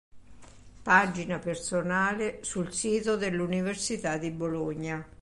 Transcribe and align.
Pagina 0.81 1.37
personale 1.37 2.39
sul 2.41 2.73
sito 2.73 3.15
dell'università 3.17 4.17
di 4.17 4.31
Bologna 4.31 5.07